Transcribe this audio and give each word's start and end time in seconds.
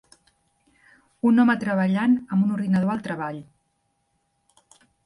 Un 1.31 1.43
home 1.43 1.57
treballant 1.65 2.17
amb 2.17 2.47
un 2.49 2.57
ordinador 2.59 2.95
al 2.95 3.05
treball. 3.11 3.39